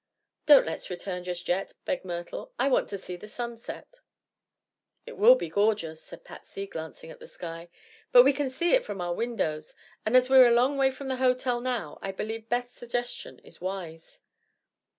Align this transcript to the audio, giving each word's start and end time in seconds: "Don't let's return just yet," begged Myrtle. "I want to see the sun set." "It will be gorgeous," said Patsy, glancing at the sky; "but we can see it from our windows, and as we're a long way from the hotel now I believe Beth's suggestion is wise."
"Don't 0.47 0.65
let's 0.65 0.89
return 0.89 1.23
just 1.23 1.47
yet," 1.47 1.73
begged 1.85 2.05
Myrtle. 2.05 2.51
"I 2.57 2.69
want 2.69 2.89
to 2.89 2.97
see 2.97 3.15
the 3.15 3.27
sun 3.27 3.55
set." 3.55 3.99
"It 5.05 5.15
will 5.15 5.35
be 5.35 5.47
gorgeous," 5.47 6.01
said 6.01 6.23
Patsy, 6.23 6.65
glancing 6.65 7.11
at 7.11 7.19
the 7.19 7.27
sky; 7.27 7.69
"but 8.11 8.23
we 8.23 8.33
can 8.33 8.49
see 8.49 8.73
it 8.73 8.83
from 8.83 8.99
our 8.99 9.13
windows, 9.13 9.75
and 10.03 10.17
as 10.17 10.27
we're 10.27 10.47
a 10.47 10.55
long 10.55 10.75
way 10.75 10.89
from 10.89 11.07
the 11.07 11.17
hotel 11.17 11.61
now 11.61 11.99
I 12.01 12.11
believe 12.13 12.49
Beth's 12.49 12.73
suggestion 12.73 13.37
is 13.43 13.61
wise." 13.61 14.21